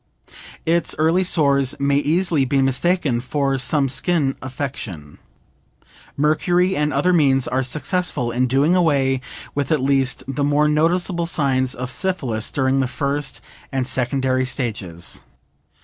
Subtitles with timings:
[0.65, 5.19] Its early sores may easily be mistaken for some skin affection.
[6.17, 9.21] Mercury and other means are successful in doing away
[9.53, 13.41] with at least the more noticeable signs of syphilis during the first
[13.71, 15.23] and secondary stages.